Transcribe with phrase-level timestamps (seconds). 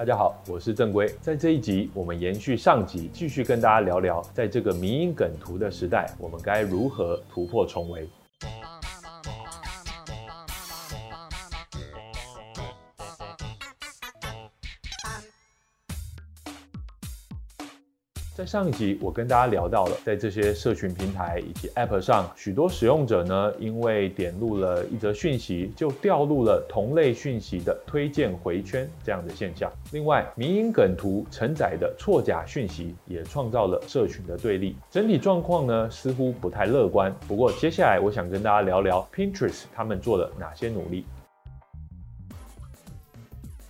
[0.00, 1.06] 大家好，我是正规。
[1.20, 8.08] 在这一集，我们延续上集，继续跟大家聊聊，在这个迷因梗图的时代，我们该如何突破重围。
[18.40, 29.70] 在上一集，我跟大家聊到了，在这些社群平台以及 App 上，许多使用者呢，因为点入了一则讯息，就掉入了同类讯息的推荐回圈这样的现象。
[29.92, 34.74] 另外，迷因梗图承载的错假讯息，也创造了社群的对立。
[34.90, 37.14] 整体状况呢，似乎不太乐观。
[37.28, 41.04] 不过，接下来我想跟大家聊聊 Pinterest 他们做了哪些努力。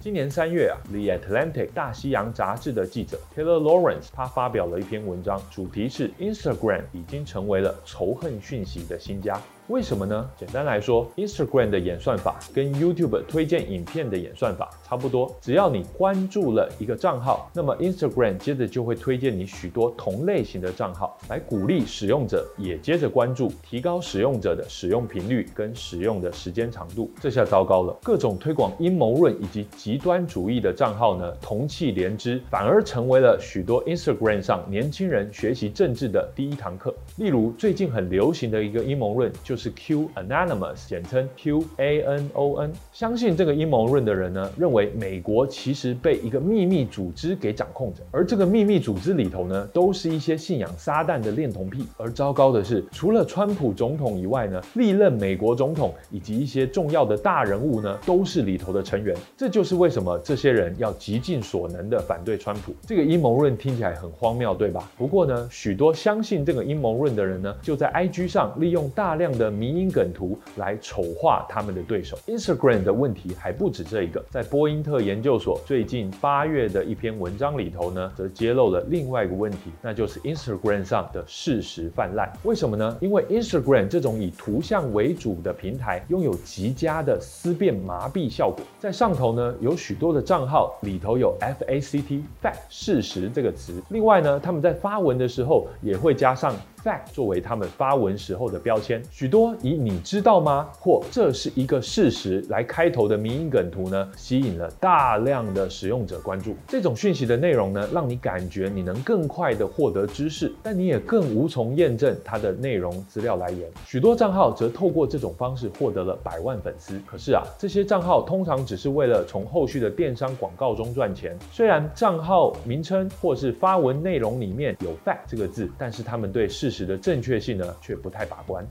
[0.00, 9.40] 今年三月啊，《The Atlantic》大西洋杂志的记者 Taylor Lawrence，他发表了一篇文章，主题是 Instagram 已经成为了仇恨讯息的新家。
[9.68, 10.30] 为什么呢？
[10.34, 15.30] 简单来说，Instagram 的演算法跟 YouTube 推荐影片的演算法差不多。
[15.42, 27.10] 只要你关注了一个账号，那么 Instagram 接着就会推荐你许多同类型的账号，来鼓励使用者也接着关注，提高使用者的使用频率跟使用的时间长度。
[27.20, 36.94] 这下糟糕了，各种推广阴谋论以及极端主义的账号呢，同气连枝，反而成为了许多 Instagram 上年轻人学习政治的第一堂课。
[37.16, 39.57] 例如，最近很流行的一个阴谋论就是。
[39.58, 42.72] 是 Q Anonymous，简称 Q A N O N。
[42.92, 51.84] 相信这个阴谋论的人呢，认为美国其实被一个秘密组织给掌控着，而这个秘密组织里头呢，都是一些信仰撒旦的恋童癖。
[51.96, 59.16] 而糟糕的是，除了川普总统以外呢，历任美国总统以及一些重要的大人物呢，都是里头的成员。
[59.36, 62.72] 这就是为什么这些人要极尽所能的反对川普。
[62.86, 64.88] 这个阴谋论听起来很荒谬，对吧？
[64.96, 72.18] 不过呢，许多相信这个阴谋论的人呢，就在 IG 上利用大量的迷因梗图来丑化他们的对手。
[72.26, 82.32] Instagram 的问题还不止这一个，在波因特研究所最近八月的一篇文章里头呢，则揭露了另外一个问题，那就是 Instagram 上的事实泛滥。
[82.42, 82.96] 为什么呢？
[83.00, 88.64] 因为 Instagram 这种以图像为主的平台，拥有极佳的思辨麻痹效果。
[88.78, 93.82] 在上头呢，有许多的账号里头有 F-A-C-T fact 事实这个词。
[93.90, 96.54] 另外呢，他们在发文的时候也会加上。
[96.82, 106.54] Fact 作为他们发文时候的标签，许多以“你知道吗”或“这是一个事实”来开头的迷因梗图呢，吸引了大量的使用者关注。
[106.66, 113.68] 这种讯息的内容呢，让你感觉你能更快的获得知识，但你也更无从验证它的内容资料来源。
[113.86, 117.00] 许多账号则透过这种方式获得了百万粉丝。
[117.06, 121.36] 可是啊，这些账号通常只是为了从后续的电商广告中赚钱。
[121.50, 128.62] 虽然账号名称或是发文内容里面有 “fact” 这个字，但是他们对事事实的正确性呢，却不太把关。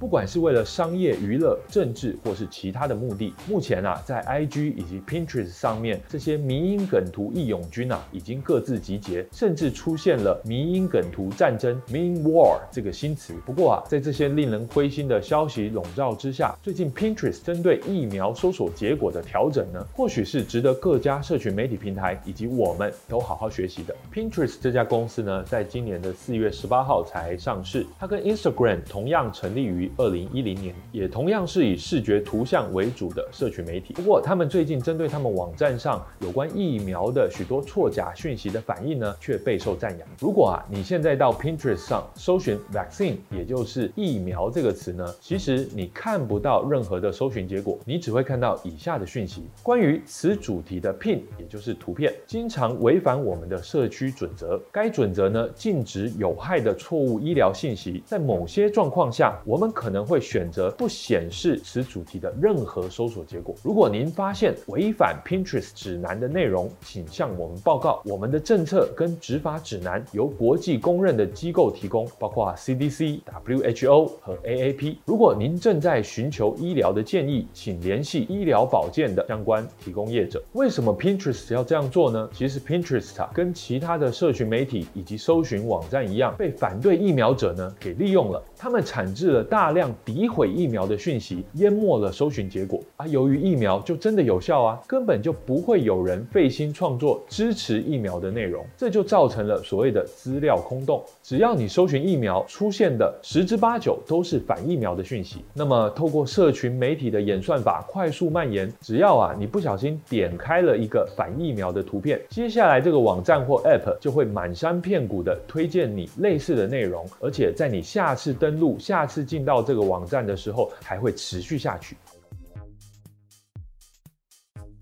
[0.00, 13.34] 不管是为了商业、娱乐、政治，或是其他的目的，目前啊，在 IG 以及 Pinterest 上面，这些迷因梗图义勇军啊，已经各自集结，甚至出现了迷因梗图战争 （Meme War） 这个新词。
[13.44, 23.92] 不过啊，在这些令人灰心的消息笼罩之下，最近 Pinterest 针对疫苗搜索结果的调整呢，或许是值得各家社群媒体平台以及我们都好好学习的。
[24.14, 33.94] Pinterest 这家公司呢，在今年的四月十八号才上市，它跟 Instagram 同样成立于二零一零年，也同样是以视觉图像为主的社群媒体。
[33.94, 40.08] 不过，他们最近针对他们网站上有关疫苗的许多错假讯息的反应呢，却备受赞扬。
[40.20, 54.60] 如果啊，你现在到 Pinterest 上搜寻 vaccine，也就是疫苗这个词呢，其实你看不到任何的搜寻结果，你只会看到以下的讯息：关于此主题的 pin，也就是图片，经常违反我们的社区准则。
[54.72, 58.02] 该准则呢，禁止有害的错误医疗信息。
[58.04, 63.54] 在某些状况下，我们可能会选择不显示此主题的任何搜索结果。
[63.62, 68.02] 如果您发现违反 Pinterest 指南的内容，请向我们报告。
[68.04, 74.96] 我们的政策跟执法指南由国际公认的机构提供，包括 CDC、WHO 和 AAP。
[75.04, 80.42] 如果您正在寻求医疗的建议，请联系医疗保健的相关提供业者。
[80.54, 82.28] 为什么 Pinterest 要这样做呢？
[82.32, 88.42] 其实 Pinterest，跟其他的社群媒体以及搜寻网站一样，被反对疫苗者呢给利用了。
[88.56, 93.06] 他们产制了大大量诋毁疫苗的讯息，淹没了搜寻结果啊！
[93.08, 101.04] 由于疫苗就真的有效啊，根本就不会有人费心创作支持疫苗的内容，这就造成了所谓的资料空洞。
[101.22, 105.44] 只要你搜寻疫苗，出现的十之八九都是反疫苗的讯息。
[105.52, 121.96] 那么，透过社群媒体的演算法快速蔓延，只要啊你不小心点开了一个反疫苗的图片，接下来这个网站或 App 就会满山遍谷的推荐你类似的内容，而且在你下次登录、下次进到到这个网站的时候还会持续下去。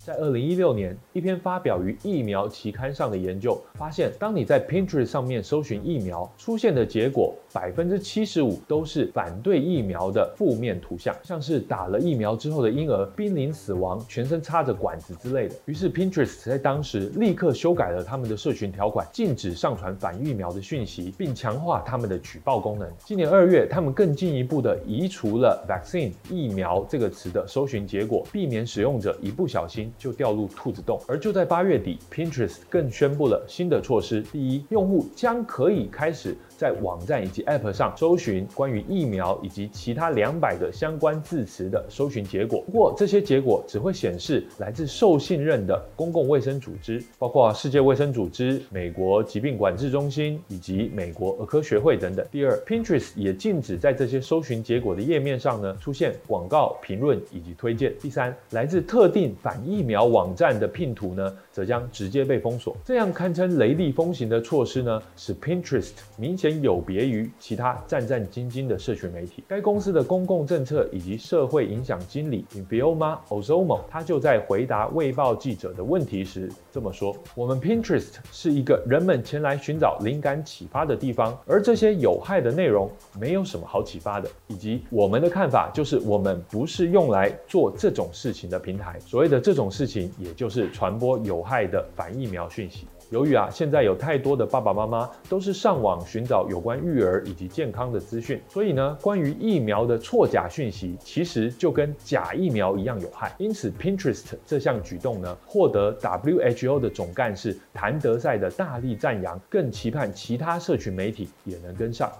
[0.07, 15.55] 在二零一六年，一篇发表于疫苗期刊上的研究发现，当你在 Pinterest 上面搜寻疫苗，出现的结果百分之七十五都是反对疫苗的负面图像，像是打了疫苗之后的婴儿濒临死亡、全身插着管子之类的。
[15.65, 22.89] 于是 Pinterest 在当时立刻修改了他们的社群条款，禁止上传反疫苗的讯息，并强化他们的举报功能。
[23.03, 31.01] 今年二月，他们更进一步的移除了 vaccine 疫苗这个词的搜寻结果，避免使用者一不小心就掉入兔子洞。
[31.07, 42.63] 而就在八月底，Pinterest 更宣布了新的措施：第一，用户将可以开始在网站以及 App 上搜寻关于疫苗以及其他两百个相关字词的搜寻结果。
[42.65, 52.25] 不过，这些结果只会显示来自受信任的公共卫生组织，包括世界卫生组织、美国疾病管制中心以及美国儿科学会等等。
[52.31, 57.93] 第二，Pinterest 也禁止在这些搜寻结果的页面上呢出现广告、评论以及推荐。
[58.01, 62.75] 第三，来自特定反疫苗网站的拼图呢，则将直接被封锁。
[62.83, 69.43] 这样堪称雷厉风行的措施呢，使 Pinterest 明显有别于其他战战兢兢的社群媒体。
[69.47, 82.89] 该公司的公共政策以及社会影响经理 Infioma Ozomo，他就在回答《卫报》记者的问题时这么说：“我们 Pinterest 是一个人们前来寻找灵感启发的地方，而这些有害的内容
[83.19, 84.29] 没有什么好启发的。
[84.47, 88.99] 以及我们的看法就是，我们不是用来做这种事情的平台。
[88.99, 103.33] 所谓的这种事情，也就是传播有害的反疫苗讯息。”由于啊，现在有太多的爸爸妈妈都是上网寻找有关育儿以及健康的资讯，所以呢，关于疫苗的错假讯息，其实就跟假疫苗一样有害。
[103.37, 112.11] 因此，Pinterest 这项举动呢，获得 WHO 的总干事谭德赛的大力赞扬，更期盼其他社群媒体也能跟上。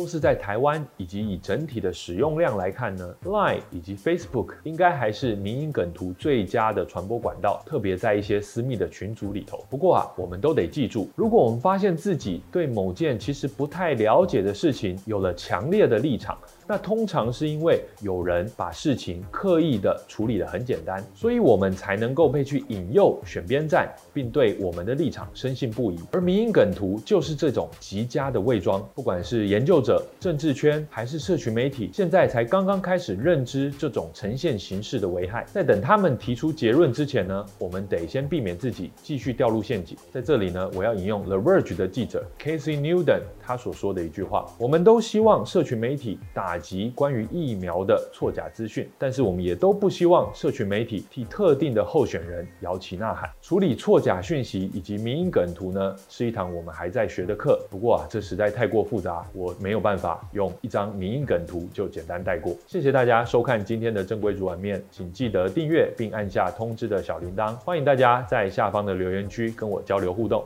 [0.00, 9.62] 若是在台湾以及以整体的使用量来看呢，Line 以及 Facebook 应该还是民营梗图最佳的传播管道，特别在一些私密的群组里头。
[9.68, 16.38] 不过啊，我们都得记住，如果我们发现自己对某件其实不太了解的事情有了强烈的立场，
[16.70, 25.98] 那通常是因为有人把事情刻意的处理得很简单，所以我们才能够被去引诱选边站，并对我们的立场深信不疑。
[26.12, 35.44] 而迷因梗图就是这种极佳的伪装，不管是研究者、政治圈还是社群媒体，现在才刚刚开始认知这种呈现形式的危害。
[35.52, 39.98] 在等他们提出结论之前呢，我们得先避免自己继续掉入陷阱。
[40.12, 53.28] 在这里呢，我要引用 The Verge 的记者 Casey Newton 他所说的一句话：我们都希望社群媒体打击关于疫苗的错假资讯，但是我们也都不希望社群媒体替特定的候选人摇旗呐喊。
[53.40, 57.58] 处理错假讯息以及迷因梗图呢，是一堂我们还在学的课。
[57.70, 62.54] 不过啊，这实在太过复杂，我没有办法用一张迷因梗图就简单带过。
[62.66, 67.54] 谢谢大家收看今天的正规煮碗面，请记得订阅并按下通知的小铃铛。
[67.56, 70.44] 欢迎大家在下方的留言区跟我交流互动。